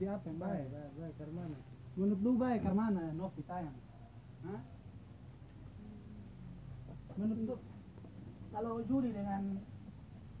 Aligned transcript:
judi 0.00 0.08
apa 0.08 0.24
yang 0.32 0.40
Baik, 0.40 0.64
baik? 0.64 0.68
baik, 0.72 0.92
baik, 0.96 1.14
ke 1.20 1.24
mana? 1.36 1.58
Menurut 1.92 2.20
lu 2.24 2.32
baik 2.40 2.60
karena 2.64 2.80
mana 2.80 3.02
Novi 3.12 3.42
tayang? 3.44 3.76
Hah? 4.48 4.60
Menurut 7.20 7.40
lu 7.44 7.54
Kalau 8.50 8.72
judi 8.88 9.12
dengan 9.12 9.60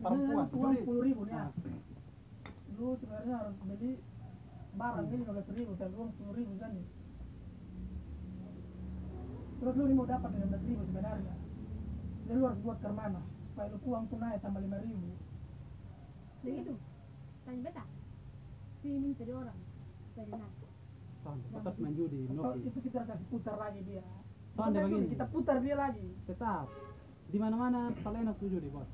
perempuan 0.00 0.48
uang 0.48 0.74
sepuluh 0.80 1.02
ribu 1.04 1.22
nih 1.28 1.36
ya. 1.36 1.44
Ah, 1.44 1.50
Lu 2.80 2.96
sebenarnya 2.96 3.34
harus 3.36 3.56
beli 3.68 3.92
barang 4.80 5.06
ini 5.12 5.16
lima 5.20 5.32
belas 5.36 5.48
ribu, 5.52 5.72
dan 5.76 5.90
uang 5.92 6.10
sepuluh 6.16 6.34
ribu 6.40 6.52
kan. 6.56 6.72
Terus 9.60 9.74
lu 9.76 9.82
ini 9.84 9.94
mau 9.94 10.08
dapat 10.08 10.30
lima 10.32 10.46
belas 10.48 10.64
ribu 10.64 10.82
sebenarnya. 10.88 11.34
Jadi 12.24 12.36
lu 12.40 12.44
harus 12.48 12.60
buat 12.64 12.78
ke 12.80 12.88
mana? 12.88 13.20
Supaya 13.52 13.68
lu 13.68 13.78
uang 13.84 14.04
tunai 14.08 14.40
tambah 14.40 14.60
lima 14.64 14.78
ribu. 14.80 15.08
Begitu. 16.48 16.72
Tanya 17.44 17.60
beta. 17.68 17.84
Si 18.80 18.88
minta 18.88 19.22
di 19.24 19.32
orang. 19.32 19.58
Dari 20.16 20.32
nasi. 20.32 20.66
Son, 21.20 21.36
tetap 21.52 21.74
main 21.76 21.92
judi 21.92 22.24
itu 22.64 22.78
kita 22.80 23.04
kasih 23.04 23.26
putar 23.28 23.56
lagi 23.60 23.80
dia. 23.84 24.04
Soalnya 24.56 24.88
begini. 24.88 25.06
Kita 25.12 25.24
putar 25.28 25.56
dia 25.60 25.76
lagi. 25.76 26.08
Tetap 26.24 26.66
di 27.28 27.38
mana-mana 27.38 27.92
paling 28.00 28.24
enak 28.24 28.40
tuh 28.40 28.48
judi 28.48 28.68
bos. 28.72 28.88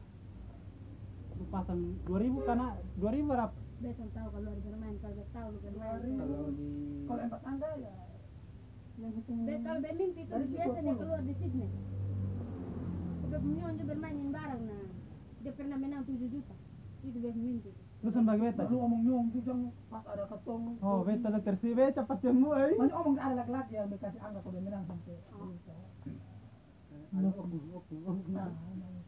Lu 1.38 1.44
pasang 1.54 1.78
2000 2.10 2.48
karena 2.48 2.74
2000 2.98 3.30
berapa? 3.30 3.58
Beta 3.76 4.04
tahu 4.10 4.28
kalau 4.34 4.48
ada 4.50 4.62
bermain. 4.64 4.96
Kalau 4.98 5.24
tahu 5.30 5.48
lu 5.54 5.58
bermain. 5.62 6.00
Kalau 6.18 6.48
di 6.50 6.68
Kalau 7.06 7.22
empat 7.30 7.42
angka 7.46 7.70
ya 7.78 7.94
kalau 8.96 9.80
bermimpi 9.84 10.24
itu 10.24 10.32
Dari 10.32 10.46
biasanya 10.48 10.92
keluar 10.96 11.20
di 11.20 11.34
Sydney. 11.36 11.70
Beta 13.22 13.36
punya 13.38 13.68
juga 13.76 13.84
bermain 13.92 14.16
bareng 14.32 14.62
nah. 14.64 14.86
Dia 15.44 15.52
pernah 15.52 15.76
menang 15.76 16.02
7 16.08 16.16
juta. 16.32 16.56
Itu 17.04 17.18
beta 17.20 17.36
Lu 18.04 18.08
sembah 18.12 18.34
beta. 18.36 18.62
Lu 18.68 18.76
omong 18.80 19.02
nyong 19.04 19.26
juga 19.32 19.52
pas 19.88 20.04
ada 20.10 20.24
ketong. 20.28 20.64
Oh, 20.84 21.00
beta 21.06 21.26
lu 21.32 21.40
tersi 21.40 21.68
be 21.72 21.84
cepat 21.92 22.18
jemu 22.20 22.50
eh. 22.56 22.72
Mana 22.76 22.94
omong 23.00 23.16
ada 23.16 23.34
laki-laki 23.40 23.72
yang 23.78 23.88
dikasih 23.88 24.20
angka 24.20 24.40
kalau 24.44 24.52
dia 24.52 24.62
menang 24.64 24.84
sampai. 24.84 25.16
Oh. 25.32 25.52
Nah, 27.16 27.32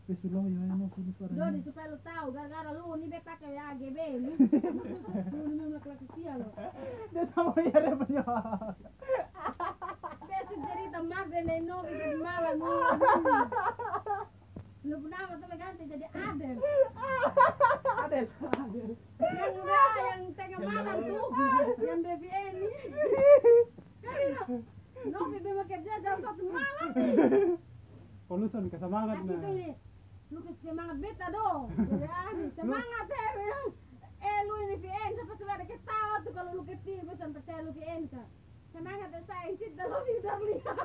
Wis 0.08 0.24
lo 0.24 0.40
ya 0.48 0.64
Novi 0.72 1.04
lu 1.04 1.12
suara. 1.20 1.36
Dodi 1.36 1.60
supaya 1.60 1.92
lu 1.92 2.00
tahu 2.00 2.32
gara-gara 2.32 2.72
lu 2.72 2.96
ini 2.96 3.12
beta 3.12 3.36
pakai 3.36 3.60
AGB 3.60 3.98
lu. 4.24 4.32
Lu 5.36 5.36
ini 5.36 5.52
memang 5.52 5.76
laki-laki 5.76 6.08
sia 6.16 6.32
lu. 6.40 6.48
Dia 7.12 7.28
sama 7.36 7.52
ya 7.60 7.76
dia 7.76 7.92
punya. 7.92 8.24
Besok 10.24 10.58
cerita 10.64 10.98
dan 11.28 11.60
Novi 11.68 11.92
jadi 11.92 12.16
malam 12.24 12.56
lu. 12.64 12.72
Lu 14.88 14.96
pernah 15.04 15.28
sama 15.28 15.56
ganti 15.60 15.84
jadi 15.84 16.06
Adel. 16.08 16.56
Adel. 18.08 18.96
Yang 19.20 19.52
udah 19.60 19.84
yang 20.00 20.22
tengah 20.32 20.58
malam 20.64 20.96
tuh, 21.04 21.28
yang 21.84 22.00
BBN 22.00 22.54
Novi 25.12 25.38
memang 25.44 25.68
kerja 25.68 25.92
jam 26.00 26.16
satu 26.24 26.44
malam. 26.48 26.88
Polusan 28.28 28.64
kesemangat 28.72 29.16
Kasih 29.20 29.28
tuh 29.28 29.38
nah. 29.40 29.52
ini. 29.52 29.70
Lu 30.28 30.38
kasih 30.44 30.64
semangat 30.64 30.96
beta 31.00 31.26
dong. 31.32 31.72
Ya, 32.00 32.20
semangat 32.56 33.04
ya 33.08 33.28
bilang. 33.36 33.66
Eh 34.18 34.38
lu 34.44 34.54
ini 34.66 34.76
VN, 34.82 35.10
siapa 35.14 35.32
sudah 35.38 35.54
ada 35.54 35.66
ketawa 35.68 36.14
tuh 36.26 36.32
kalau 36.34 36.50
lu 36.58 36.64
kecil, 36.66 37.06
pesan 37.06 37.30
percaya 37.32 37.60
lu 37.62 37.72
VN 37.76 38.08
kan. 38.10 38.28
Semangat 38.74 39.08
ya 39.12 39.20
sayang, 39.24 39.56
cinta 39.60 39.84
lu 39.84 39.98
bisa 40.04 40.32
lihat. 40.44 40.76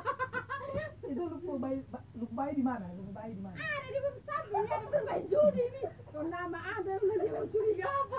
Itu 1.07 1.23
lu 1.27 1.55
bayi 1.59 1.79
lu 2.19 2.25
bayi 2.31 2.51
di 2.55 2.63
mana? 2.63 2.85
Lu 2.95 3.11
bayi 3.11 3.31
di 3.35 3.43
mana? 3.43 3.55
Ada 3.55 3.87
di 3.87 3.99
website 4.03 4.47
ada 4.51 4.87
bermain 4.91 5.23
judi 5.27 5.65
nih. 5.71 6.02
Kalau 6.13 6.29
nama 6.29 6.59
ada 6.61 6.93
lu 7.01 7.13
dia 7.17 7.33
mau 7.33 7.49
curiga 7.49 7.89
apa? 7.89 8.17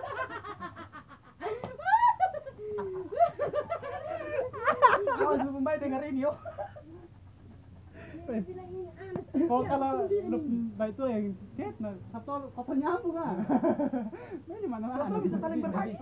Awas 5.14 5.38
lu 5.46 6.18
yo. 6.18 6.32
Oh 9.46 9.62
kalau 9.62 10.10
lu 10.10 10.38
baik 10.74 10.98
itu 10.98 11.04
yang 11.06 11.24
chat 11.54 11.74
nah 11.78 11.94
satu 12.10 12.50
kota 12.50 12.72
nyambung 12.74 13.14
ah. 13.14 13.38
Nah 14.42 14.58
di 14.58 14.66
mana 14.66 14.90
Satu 14.90 15.22
bisa 15.22 15.38
saling 15.38 15.62
berbaik. 15.62 15.94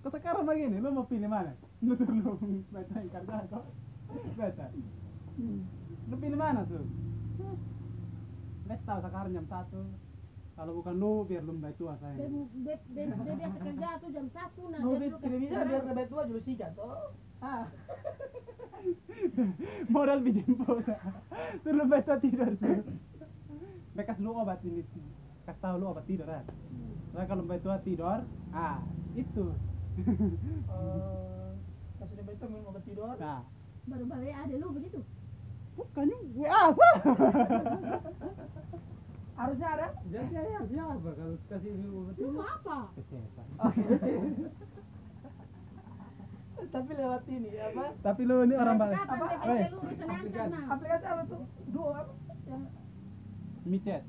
Kau 0.00 0.10
sekarang 0.10 0.48
begini, 0.48 0.80
lu 0.80 0.90
mau 0.90 1.06
pilih 1.06 1.30
mana? 1.30 1.54
Lu 1.86 1.94
suruh 1.94 2.34
baca 2.72 2.94
yang 2.98 3.12
kerja 3.14 3.36
kok. 3.46 3.64
Baca. 4.34 4.66
Lu 6.10 6.14
pilih 6.18 6.38
mana 6.40 6.66
tuh? 6.66 6.82
Best 8.70 8.86
tahu 8.86 9.02
sekarang 9.02 9.34
jam 9.34 9.46
satu. 9.50 9.82
Kalau 10.54 10.72
bukan 10.78 10.94
lu, 10.94 11.26
biar 11.26 11.42
lu 11.42 11.58
baik 11.58 11.74
tua 11.74 11.98
saya. 11.98 12.14
dia, 12.14 12.76
biasa 12.86 13.58
kerja 13.66 13.88
tuh 13.98 14.10
jam 14.14 14.26
satu 14.30 14.62
nah. 14.70 14.78
Lu 14.78 14.94
tidak 14.94 15.18
bisa 15.18 15.26
kerja. 15.26 15.66
biar 15.66 15.82
lebih 15.90 16.06
tua 16.06 16.22
juga 16.30 16.40
siga 16.46 16.66
toh. 16.78 17.10
Ah, 17.42 17.66
Modal 19.94 20.22
bijemput. 20.22 20.86
Suruh 21.66 21.86
baik 21.90 22.04
tua 22.06 22.16
tidur 22.22 22.50
tuh. 22.62 22.78
Bekas 23.98 24.22
lu 24.22 24.30
obat 24.38 24.62
ini. 24.62 24.86
Kasih 25.50 25.58
tahu 25.58 25.74
lu 25.82 25.86
obat 25.90 26.06
tidur 26.06 26.30
kan. 26.30 26.46
Nah 27.10 27.24
kalau 27.26 27.42
baik 27.42 27.66
tua 27.66 27.82
tidur, 27.82 28.22
ah 28.54 28.78
itu. 29.18 29.50
eh 29.98 31.50
kasih 31.98 32.14
dia 32.14 32.22
betul 32.22 32.48
minum 32.54 32.70
obat 32.70 32.86
tidur. 32.86 33.18
Nah, 33.18 33.42
Baru 33.90 34.04
balik 34.06 34.36
ada 34.36 34.54
lu 34.54 34.70
begitu. 34.70 35.02
Bukan 35.76 36.08
gue 36.10 36.48
asa. 36.48 36.90
Harusnya 39.40 39.68
ada. 39.72 39.86
Jadi 40.12 40.34
ya 40.36 40.60
siapa 40.68 41.10
kalau 41.16 41.36
kasih 41.48 41.72
itu? 41.72 42.26
mau 42.28 42.44
apa? 42.44 42.78
Kecewa. 42.92 43.44
Tapi 46.68 46.90
lewat 46.92 47.24
ini 47.32 47.56
apa? 47.56 47.84
Tapi 48.04 48.22
lu 48.28 48.44
ini 48.44 48.54
orang. 48.60 48.76
Kapan 48.76 48.92
Apa? 49.00 49.24
Ngangkat 49.40 50.46
nah? 50.52 50.64
Aplikasi 50.76 51.06
apa 51.08 51.22
tuh? 51.24 51.42
Duo 51.72 51.88
apa? 51.96 52.12
Yang 52.44 52.62
micet. 53.64 54.02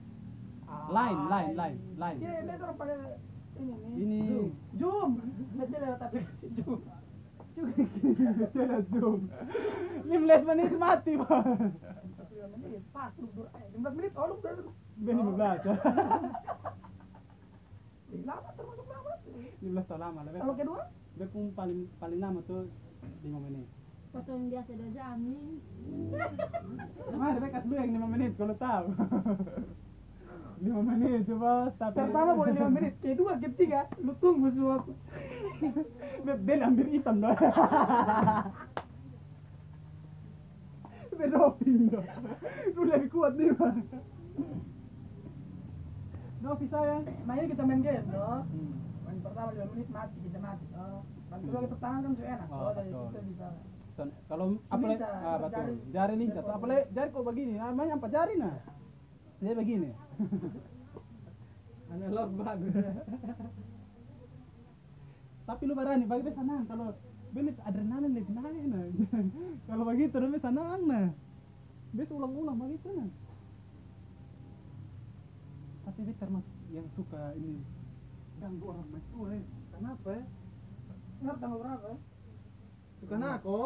Line, 0.92 1.22
line, 1.32 1.52
line, 1.56 1.80
line. 1.96 2.20
Iya, 2.20 2.32
ini 2.44 2.52
orang 2.60 2.76
pakai 2.76 2.96
ini. 3.56 3.76
Ini. 3.96 4.20
Zoom. 4.76 5.12
Baca 5.56 5.78
lewat 5.80 6.00
aplikasi 6.04 6.48
Zoom. 6.60 6.80
Jalan 8.56 8.84
zoom. 8.92 9.20
15 10.08 10.48
menit 10.50 10.72
mati, 10.80 11.12
Bang. 11.20 11.76
15 12.32 12.64
menit, 12.64 12.82
pas 12.96 13.12
lu 13.20 13.28
dur. 13.36 13.48
Eh, 13.54 13.68
15 13.76 13.98
menit, 13.98 14.12
oh 14.16 14.26
lu 14.28 14.36
udah 14.40 14.54
Ben 15.02 15.18
15. 15.18 15.66
Ih, 18.12 18.22
lama 18.28 18.50
termasuk 18.60 18.86
lama. 18.92 19.12
15 19.64 19.88
tahun 19.88 20.02
lama. 20.04 20.20
Kalau 20.36 20.56
kedua? 20.56 20.82
Dia 21.16 21.28
pun 21.32 21.44
paling 21.56 21.88
paling 22.00 22.20
lama 22.20 22.40
tuh 22.44 22.68
5 23.24 23.46
menit. 23.48 23.68
Foto 24.12 24.36
yang 24.36 24.52
biasa 24.52 24.76
dua 24.76 24.92
jam 24.92 25.16
nih. 25.24 25.64
Mana 27.16 27.40
dia 27.40 27.50
kasih 27.56 27.68
lu 27.72 27.76
yang 27.80 27.96
5 27.96 28.14
menit 28.14 28.32
kalau 28.36 28.56
tahu. 28.60 28.86
5 30.62 30.78
menit 30.86 31.26
coba 31.26 31.74
tapi 31.74 31.98
Pertama 31.98 32.38
boleh 32.38 32.54
5 32.54 32.70
menit, 32.70 32.94
kedua, 33.02 33.34
ketiga, 33.42 33.90
lu 33.98 34.14
tunggu 34.22 34.54
suatu. 34.54 34.94
Ben 36.46 36.62
ambil 36.62 36.88
hitam. 36.94 37.18
Ben 41.18 41.30
doping 41.34 41.90
dah. 41.90 42.06
Lu 42.78 42.82
lebih 42.86 43.10
kuat 43.10 43.34
nih, 43.42 43.50
Bang. 43.58 43.78
Sayang. 46.72 47.04
Nah 47.26 47.34
ini 47.42 47.52
kita 47.52 47.64
main 47.66 47.82
game, 47.82 48.06
loh. 48.14 48.46
Hmm. 48.46 48.74
Main 49.06 49.18
pertama 49.26 49.50
5 49.58 49.66
menit 49.74 49.90
mati, 49.90 50.18
kita 50.24 50.40
mati. 50.40 50.66
Oh, 50.78 51.02
nanti 51.34 51.50
lagi 51.50 51.68
pertahanan 51.74 52.02
kan 52.06 52.12
sudah 52.14 52.30
enak. 52.38 52.48
Oh, 52.48 52.58
Oh, 52.62 52.72
dari 52.78 52.90
kita 52.94 53.20
bisa. 53.26 53.48
Son- 53.92 54.16
kalau 54.32 54.56
apalagi 54.72 55.04
ah, 55.04 55.36
betul 55.42 55.84
jari. 55.92 56.32
tuh 56.32 56.48
apalagi 56.48 56.84
jari 56.96 57.10
kok 57.12 57.26
begini 57.28 57.60
namanya 57.60 58.00
apa 58.00 58.08
jari 58.08 58.40
nah 58.40 58.56
dia 59.42 59.58
begini. 59.58 59.90
Analog 61.92 62.30
bagus. 62.40 62.74
tapi 65.50 65.62
lu 65.68 65.74
berani 65.76 66.06
bagi 66.08 66.30
dia 66.30 66.38
senang. 66.38 66.64
Kalau 66.70 66.94
bener 67.32 67.56
adrenalin 67.64 68.12
lebih 68.12 68.36
naik 68.36 68.66
nah 68.68 68.84
kalau 69.64 69.84
begitu 69.88 70.20
dia 70.20 70.40
senang 70.44 70.84
nah 70.84 71.08
dia 71.96 72.12
ulang-ulang 72.12 72.60
begitu 72.60 72.92
nah 72.92 73.08
tapi 75.88 76.00
dia 76.04 76.16
termasuk 76.20 76.56
yang 76.76 76.88
suka 76.96 77.36
ini. 77.40 77.64
Ganggu 78.42 78.74
orang 78.74 78.90
tua 79.14 79.38
eh. 79.38 79.44
kenapa 79.70 80.10
ya 80.18 80.24
Ngerti 81.22 81.40
tanggal 81.40 81.60
berapa? 81.62 81.88
ya? 81.94 81.98
suka 82.98 83.16
nako? 83.22 83.62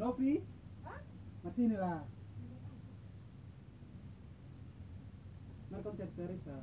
Novi? 0.00 0.32
Masih 1.44 1.62
ini 1.68 1.76
lah 1.76 2.00
Konten 5.70 6.08
cerita. 6.18 6.56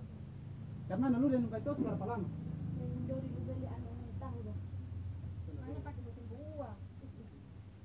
Karena 0.87 1.15
lu 1.15 1.27
dan 1.31 1.47
itu 1.47 1.71
berapa 1.79 2.05
lama? 2.05 2.27
Yang 2.77 2.89
juga 2.95 3.15
beli 3.23 3.65
anu 3.67 3.91
tahu 4.19 4.37
dah. 4.43 4.57
Makanya 5.47 5.79
pakai 5.83 6.01
botol 6.03 6.25
buah. 6.27 6.75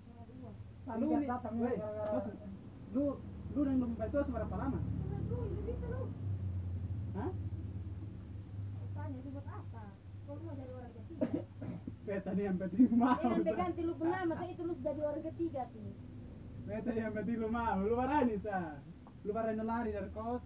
Buah 0.06 0.24
buah. 0.28 0.54
Tadi 0.82 1.00
Lu 1.02 1.06
kan 1.10 1.52
nih, 1.54 1.74
lu 2.92 3.04
lu 3.54 3.60
dan 3.64 3.74
lu 3.78 3.86
itu 3.94 4.18
seberapa 4.26 4.54
lama? 4.58 4.78
Udah 4.82 5.20
lu, 5.30 5.38
ini 5.46 5.60
bisa 5.66 5.86
lu. 5.88 6.02
Hah? 7.16 7.30
Tanya 8.92 9.18
buat 9.32 9.46
apa 9.48 9.84
kau 10.22 10.38
mau 10.46 10.54
jadi 10.54 10.72
orang 10.72 10.92
ketiga 10.94 11.26
Beta 12.06 12.30
nih 12.34 12.44
yang 12.46 12.56
penting 12.58 12.86
mau. 12.94 13.18
jangan 13.18 13.40
berganti 13.42 13.80
lu 13.82 13.92
punya 13.98 14.16
nama 14.22 14.34
saya 14.38 14.50
itu 14.54 14.62
lu 14.62 14.74
jadi 14.80 15.00
orang 15.02 15.24
ketiga 15.26 15.62
tuh 15.74 15.92
Beta 16.62 16.90
yang 16.94 17.12
penting 17.14 17.36
lu 17.42 17.48
mau. 17.50 17.82
Lu 17.82 17.94
marani 17.98 18.38
sa. 18.38 18.78
Lu 19.26 19.30
marani 19.34 19.62
lari 19.66 19.90
dari 19.90 20.10
kos. 20.14 20.42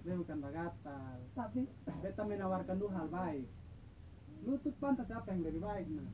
Dia 0.00 0.09
bukan 0.20 0.38
bagatal. 0.44 1.16
Tapi 1.32 1.60
Beta 2.04 2.22
menawarkan 2.22 2.76
dua 2.76 2.90
hal 2.92 3.08
baik. 3.08 3.48
Lutut 4.44 4.74
pantas 4.80 5.08
apa 5.12 5.32
yang 5.32 5.44
lebih 5.44 5.60
baik 5.60 5.86
nah. 5.92 6.08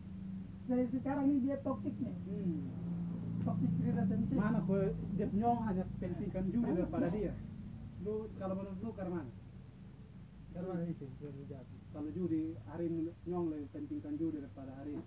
dari 0.66 0.86
sekarang 0.90 1.30
ini 1.30 1.38
dia 1.46 1.56
nih. 1.62 2.14
Hmm. 2.26 2.62
Toxic 3.46 3.72
relationship. 3.82 4.34
Mana 4.34 4.58
kau 4.66 4.82
dia 5.14 5.26
nyong 5.30 5.60
hanya 5.70 5.84
pentingkan 6.02 6.50
judi 6.50 6.70
daripada 6.74 7.06
dia. 7.10 7.32
Lu 8.02 8.26
kalau 8.38 8.54
menurut 8.58 8.78
lu 8.82 8.90
karena 8.94 9.22
mana? 9.22 9.32
Karena 10.50 10.82
itu. 10.90 11.06
Kalau 11.94 12.08
judi 12.10 12.58
hari 12.66 12.90
ini 12.90 13.14
nyong 13.30 13.46
lebih 13.54 13.68
pentingkan 13.70 14.18
judi 14.18 14.42
daripada 14.42 14.74
hari. 14.74 14.98
ini. 14.98 15.06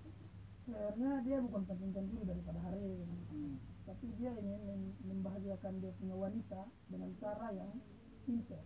Sebenarnya 0.70 1.12
dia 1.26 1.38
bukan 1.42 1.62
pentingkan 1.66 2.06
dulu 2.14 2.22
daripada 2.30 2.60
hari 2.62 2.80
ini. 2.80 3.06
Hmm. 3.34 3.56
Tapi 3.90 4.06
dia 4.22 4.32
ingin 4.38 4.62
mem- 4.70 4.96
membahagiakan 5.02 5.82
dia 5.82 5.92
punya 5.98 6.16
wanita 6.16 6.62
dengan 6.94 7.10
cara 7.18 7.48
yang 7.58 7.74
simple. 8.24 8.62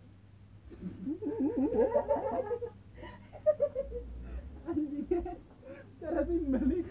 Anjing. 4.64 5.04
Cara 6.00 6.20
simpel 6.26 6.62
nih. 6.68 6.82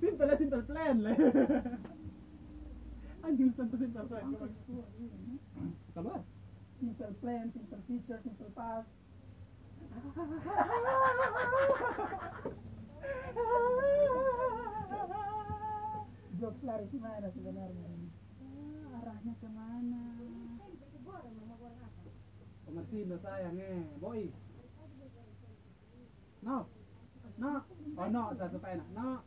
Simpel 0.00 0.28
simpel 0.38 0.62
plan 0.66 0.96
lah. 1.02 1.16
Anjing 3.22 3.50
simpel 3.54 4.04
plan. 4.08 4.24
Simple 6.82 7.14
plan, 7.22 7.46
feature, 7.86 8.18
lari 16.62 16.86
di 16.88 16.98
mana 17.02 17.26
sebenarnya? 17.34 17.90
Ah, 18.38 18.98
arahnya 19.02 19.34
ke 19.42 19.48
mana 19.50 20.11
Komersindo 22.72 23.20
sayang 23.20 23.60
eh, 23.60 23.84
boy. 24.00 24.32
No. 26.40 26.64
No. 27.36 27.60
Oh 28.00 28.08
no, 28.08 28.32
satu 28.32 28.56
enak. 28.64 28.88
No. 28.96 29.20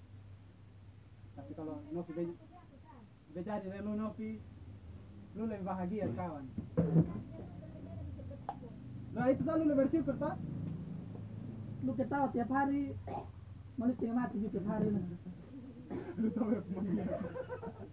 Tapi 1.37 1.53
kalau 1.53 1.77
Novi 1.93 2.11
be, 2.17 2.23
be 2.25 3.41
jadi 3.45 3.69
dari 3.69 3.85
lu 3.85 3.93
Novi, 3.93 4.41
lu 5.37 5.45
lebih 5.45 5.61
bahagia 5.61 6.09
kawan. 6.17 6.49
Nah 9.13 9.29
itu 9.29 9.41
kan 9.45 9.61
lu 9.61 9.69
lebih 9.69 9.93
bersyukur 9.93 10.17
tak? 10.17 10.41
Lu 11.85 11.93
ketawa 11.93 12.33
tiap 12.33 12.49
hari, 12.49 12.97
manusia 13.77 14.09
mati 14.09 14.41
gitu 14.41 14.57
tiap 14.57 14.65
hari. 14.73 14.89
Lu 16.17 16.33
tahu 16.33 16.49
ya. 16.49 16.61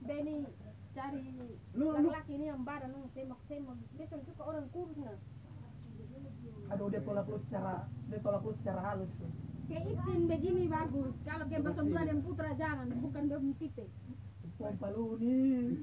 Benny 0.00 0.48
cari 0.92 1.24
laki-laki 1.72 2.32
ini 2.36 2.46
yang 2.52 2.60
badan 2.64 2.92
lu 2.92 3.08
tembak-tembak 3.16 3.76
dia 3.96 4.06
suka 4.12 4.42
orang 4.44 4.68
kurus 4.72 4.96
nah 5.00 5.16
Aduh 6.72 6.88
dia 6.88 7.04
tolak 7.04 7.28
lu 7.28 7.36
secara 7.48 7.84
dia 8.08 8.18
tolak 8.24 8.42
lu 8.42 8.52
secara 8.64 8.80
halus. 8.80 9.12
kayak 9.68 9.84
Ipin 9.88 10.20
begini 10.28 10.64
bagus 10.68 11.14
kalau 11.24 11.44
kayak 11.48 11.62
Dua 11.64 12.02
dan 12.04 12.18
Putra 12.24 12.50
jangan 12.56 12.88
bukan 13.00 13.22
dia 13.28 13.38
tipe 13.60 13.84
Pompa 14.56 14.88
lu 14.94 15.16
nih. 15.18 15.74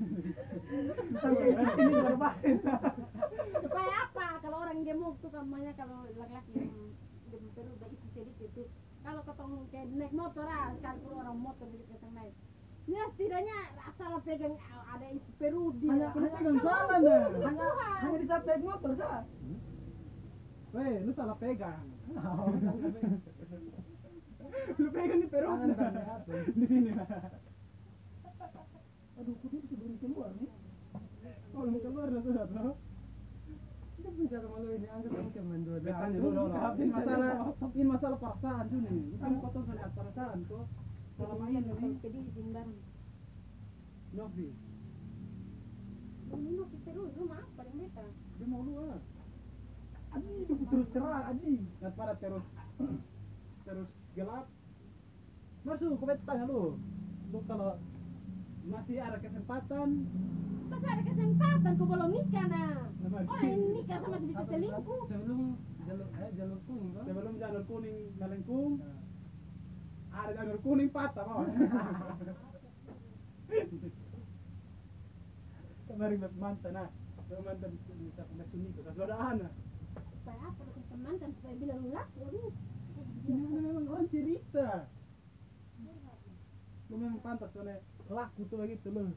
Sampai 1.20 1.52
ini 1.52 1.94
berbahaya. 2.06 2.76
supaya 3.60 3.92
apa 4.08 4.28
kalau 4.40 4.58
orang 4.64 4.82
gemuk 4.88 5.20
tuh 5.20 5.30
namanya 5.36 5.72
kalau 5.76 6.06
laki-laki 6.16 6.54
yang 6.58 6.74
gemuk 7.28 7.52
terus 7.54 7.70
udah 7.76 7.90
isi 7.92 8.08
sedikit 8.14 8.50
itu 8.50 8.64
kalau 9.04 9.22
ketemu 9.26 9.58
kayak 9.74 9.88
naik 9.94 10.14
motor 10.16 10.46
ah 10.48 10.72
sekalipun 10.80 11.14
orang 11.18 11.38
motor 11.38 11.68
gitu 11.70 11.86
ketemu 11.92 12.14
naik 12.14 12.36
ya 12.88 13.04
setidaknya 13.14 13.58
asal 13.86 14.12
pegang 14.24 14.56
ada 14.64 15.08
isi 15.12 15.32
perut 15.38 15.76
dia 15.82 15.92
Hanya 15.94 16.08
pegang 16.16 16.58
salah 16.64 16.98
nah. 16.98 17.26
hanya 17.46 17.68
hanya 18.06 18.18
di 18.18 18.28
saat 18.30 18.44
naik 18.48 18.64
motor 18.64 18.92
sah. 18.96 19.24
Weh, 20.70 21.02
lu 21.02 21.12
salah 21.18 21.38
pegang. 21.42 21.86
lu 24.78 24.90
pegang 24.94 25.20
di 25.20 25.28
perut. 25.28 25.60
Di 26.54 26.66
sini. 26.70 26.92
Aduh, 29.20 29.34
kok 29.36 29.48
dia 29.52 29.60
bisa 29.66 29.76
beri 29.76 29.96
keluar 30.00 30.32
nih? 30.38 30.52
Oh, 31.58 31.66
lu 31.66 31.80
keluar 31.82 32.08
lah 32.14 32.22
sudah, 32.22 32.46
bro. 32.48 32.78
Kita 34.00 34.10
bicara 34.16 34.48
malu 34.48 34.70
ini 34.72 34.88
anggap 34.88 35.12
kamu 35.12 35.32
teman 35.36 35.62
dua 35.68 35.78
dulu 35.84 36.44
lah. 36.48 36.72
Ini 36.72 36.88
masalah, 36.88 37.52
ini 37.76 37.84
masalah 37.84 38.18
perasaan 38.22 38.64
tuh 38.72 38.80
nih. 38.80 39.02
Bukan 39.12 39.32
tahu 39.44 39.62
soal 39.68 39.92
perasaan 39.92 40.38
tuh. 40.48 40.64
Selama 41.20 41.46
ini 41.52 41.60
nih, 41.68 41.92
jadi 42.00 42.18
bareng 42.32 42.72
Novi, 44.10 44.50
ini 46.34 46.50
mau 46.58 46.66
terus 46.72 47.12
rumah 47.14 47.46
apa 47.46 47.62
yang 47.68 47.78
beta 47.78 48.06
dia 48.40 48.46
mau 48.48 48.66
lu 48.66 48.74
Adi, 50.10 50.32
itu 50.42 50.54
terus 50.70 50.88
terang, 50.90 51.24
Adi. 51.30 51.54
Daripada 51.82 52.14
terus 52.18 52.46
terus 53.66 53.90
gelap. 54.18 54.46
Masuk, 55.68 56.00
kau 56.00 56.08
bet 56.10 56.20
tanya 56.26 56.50
lu. 56.50 56.80
Lu 57.30 57.40
kalau 57.46 57.78
masih 58.66 58.98
ada 59.02 59.18
kesempatan, 59.22 60.06
Masa 60.70 60.86
ada 60.86 61.02
kesempatan 61.02 61.72
kau 61.82 61.90
belum 61.90 62.14
nikah 62.14 62.46
nah 62.46 62.94
Orang 63.26 63.42
yang 63.42 63.74
nikah 63.74 63.98
sama 64.06 64.22
bisa 64.22 64.46
selingkuh 64.46 65.02
Sebelum 65.10 65.58
jalur 65.90 66.08
eh 66.14 66.30
jalur 66.38 66.60
kuning 66.70 66.94
kan? 66.94 67.04
sebelum 67.10 67.34
janur 67.42 67.64
kuning 67.66 68.14
melengkung, 68.22 68.78
ada 70.14 70.32
janur 70.38 70.62
kuning 70.62 70.90
patah 70.94 71.26
bos. 71.26 71.50
Kemarin 75.90 76.22
mantan 76.38 76.78
ah, 76.78 76.90
Bet 77.26 77.42
mantan 77.42 77.74
bisa 77.74 78.22
pernah 78.30 78.46
sunyi 78.54 78.70
ke 78.78 78.82
saudaraan 78.86 79.50
ah. 79.50 79.52
Supaya 80.30 80.46
apa 80.46 80.62
dengan 80.62 80.86
teman 80.94 81.16
dan 81.18 81.30
supaya 81.34 81.56
bila 81.58 81.74
lu 81.82 81.90
laku 81.90 82.20
aduh 82.30 82.54
Ini 83.26 83.46
kan 83.50 83.62
memang 83.66 83.86
orang 83.90 84.08
cerita. 84.14 84.68
Lu 86.90 86.96
memang 87.02 87.22
pantas 87.26 87.50
soalnya 87.50 87.82
laku 88.06 88.46
tuh 88.46 88.62
gitu 88.70 88.90
lu. 88.94 89.10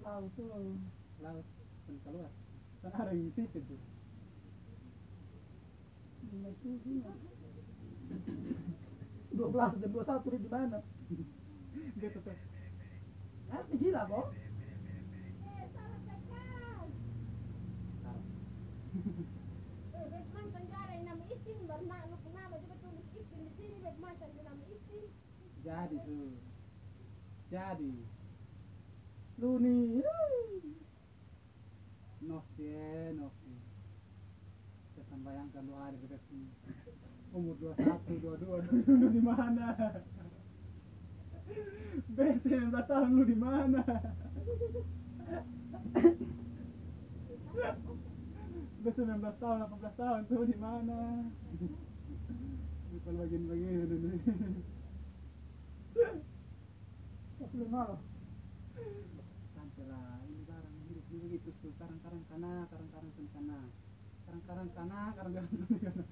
Lalu 0.00 0.28
tuh, 0.32 0.48
Laut 1.20 1.44
kan 1.84 1.96
keluar. 2.00 2.32
Kan 2.80 2.92
ada 2.96 3.12
yang 3.12 3.28
situ 3.36 3.60
tuh. 3.60 3.80
gila. 6.32 7.12
Dua 9.32 9.48
belas 9.52 9.72
dan 9.76 9.90
dua 9.92 10.04
satu 10.08 10.32
di 10.32 10.48
mana? 10.48 10.80
Gitu 12.00 12.18
tuh. 12.24 12.36
Ah, 13.52 13.64
gila 13.68 14.08
kok. 14.08 14.28
eh 18.92 20.04
bet 20.12 20.26
mantan 20.36 20.64
jara 20.68 20.92
yang 20.92 21.04
nama 21.08 21.24
isin 21.32 21.58
baru 21.64 21.84
nak 21.88 22.12
lu 22.12 22.16
nama 22.36 22.54
juga 22.60 22.76
tulis 22.84 23.06
isin 23.16 23.40
di 23.48 23.52
sini 23.56 23.76
bet 23.80 23.96
mantan 23.96 24.28
yang 24.36 24.52
nama 24.52 24.64
isin 24.68 25.04
Jadi 25.62 25.96
tuh. 26.02 26.34
Jadi. 27.50 27.94
Lu 29.38 29.58
nih. 29.62 30.02
Eh, 32.62 33.10
Novi. 33.18 33.54
Saya 34.94 35.18
bayangkan 35.26 35.62
lu 35.66 35.74
ada 35.74 35.96
dekat 35.98 36.22
sini. 36.30 36.46
Umur 37.32 37.56
21, 37.58 38.20
22, 38.22 39.00
lu 39.00 39.08
di 39.08 39.22
mana? 39.24 39.66
19 42.12 42.70
tahun 42.70 43.08
lu 43.16 43.22
di 43.24 43.36
mana? 43.36 43.80
BC 48.82 48.98
19 48.98 49.42
tahun, 49.42 49.58
18 49.78 50.00
tahun 50.00 50.20
tuh 50.28 50.44
di 50.44 50.56
mana? 50.58 51.28
Bukan 52.92 53.12
bagian-bagian 53.16 53.90
malah. 57.72 58.00
Santai 59.56 59.84
lah, 59.88 60.20
ini 60.28 60.44
barang 60.44 60.76
hidup 60.92 61.06
ini 61.08 61.26
begitu 61.32 61.56
tuh. 61.64 61.72
Karang-karang 61.80 62.20
kana, 62.28 62.68
karang-karang 62.68 63.10
sun 63.16 63.26
kana. 63.32 63.72
Karang-karang 64.28 64.70
kana, 64.76 65.00
karang-karang 65.16 65.48
sun 65.48 65.64
kana. 65.80 66.04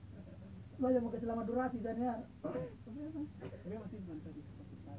Lu 0.81 0.89
aja 0.89 1.05
mau 1.05 1.45
durasi 1.45 1.85
dan 1.85 2.01
ya. 2.01 2.17
Tapi 2.41 3.77
masih 3.77 4.01
Spotify. 4.01 4.99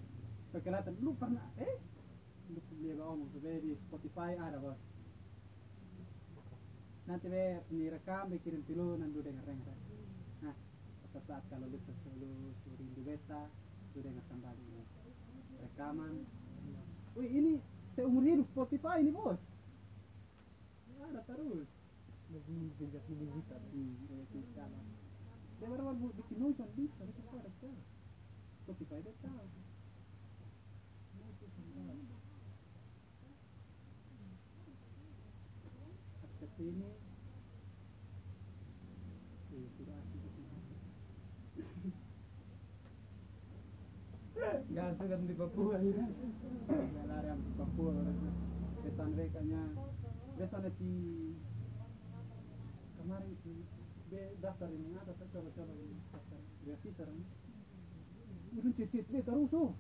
Perkelihatan 0.54 0.94
lu 1.02 1.18
pernah 1.18 1.50
eh 1.58 1.82
lu 2.52 2.62
dia 2.84 2.94
ngomong 3.00 3.32
tuh 3.34 3.42
be 3.42 3.58
di 3.64 3.74
Spotify 3.90 4.38
ada 4.38 4.62
bos. 4.62 4.78
Nanti 7.10 7.26
be 7.26 7.66
direkam 7.74 8.30
be 8.30 8.38
kirim 8.46 8.62
tilu 8.70 8.94
nanti 9.02 9.26
denger. 9.26 9.48
Nah, 10.46 10.54
suatu 11.10 11.26
saat 11.26 11.42
kalau 11.50 11.66
lu 11.66 11.82
lu 12.22 12.54
suri 12.62 12.86
di 12.94 13.02
beta, 13.02 13.50
lu 13.98 14.06
dengar 14.06 14.22
kembali 14.30 14.86
rekaman 15.62 16.14
Wih 17.20 17.28
ini 17.28 17.54
seumur 18.00 18.24
hidup 18.24 18.48
Spotify 18.56 19.04
ini 19.04 19.12
bos. 19.12 19.36
Ada 21.02 21.22
terus. 21.28 21.68
Naging 22.32 22.72
bigat 22.80 23.04
ni 23.12 23.28
Vita. 23.28 23.58
Hmm, 23.60 23.92
iya 24.08 24.24
sih 24.32 24.44
sekarang. 24.56 24.88
Dia 25.60 25.68
baru 25.68 25.92
baru 25.92 26.16
bikin 26.16 26.40
notion 26.40 26.70
bisa 26.80 27.04
itu 27.04 27.22
ada 27.36 27.52
sekarang. 27.60 27.84
Spotify 28.64 29.04
dia 29.04 29.12
tahu. 29.20 29.48
Akses 36.22 36.56
ini. 36.64 36.90
Eh, 39.52 39.68
sudah 39.76 39.96
asik 40.00 40.22
itu. 40.24 40.42
Gaso 44.92 45.08
kan 45.08 45.24
di 45.24 45.32
Papua. 45.40 45.80
Nggak 45.80 47.08
lari 47.08 47.28
sampai 47.32 47.56
Papua 47.56 47.96
orangnya. 47.96 48.32
Besan 48.84 49.16
rekanya. 49.16 49.64
Besan 50.36 50.68
di 50.76 50.92
kemarin 53.00 53.32
sih. 53.40 53.64
Be 54.12 54.36
daftar 54.44 54.68
ini 54.68 54.92
ada 55.00 55.16
saya 55.16 55.32
coba-coba 55.32 55.72
ini 55.80 55.96
daftar. 56.12 56.44
Dia 56.68 56.76
sih 56.84 56.92
sekarang. 56.92 57.24
Udah 58.52 58.72
cicit 58.76 59.08
terus 59.08 59.48
tuh. 59.48 59.72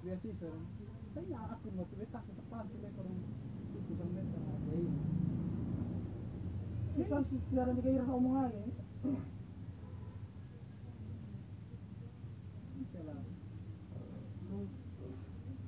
Sih 0.00 0.32
sekarang. 0.32 0.64
Saya 1.12 1.40
aku 1.52 1.68
mau 1.76 1.84
tuh 1.92 2.08
tak 2.08 2.24
tepat 2.24 2.64
sih 2.72 2.80
orang 2.88 3.20
itu 3.76 3.92
kan 4.00 4.08
mereka 4.16 4.40
ini. 4.80 4.96
Kan 7.04 7.28
tidak 7.28 7.68
ada 7.68 7.84
aja. 8.48 8.64
Bisa 12.80 13.00
lah. 13.04 13.20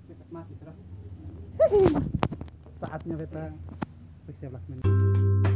Kita 0.05 0.25
mati 0.29 0.53
serah. 0.53 0.54
Saatnya 2.81 3.15
kita 3.17 3.45
11 4.29 4.71
menit. 4.71 5.54